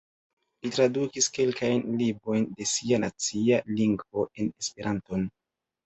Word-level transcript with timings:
Li 0.65 0.71
tradukis 0.77 1.27
kelkajn 1.35 1.85
librojn 2.01 2.49
de 2.57 2.69
sia 2.73 3.03
nacia 3.07 3.63
lingvo 3.79 4.29
en 4.41 4.53
Esperanton. 4.65 5.33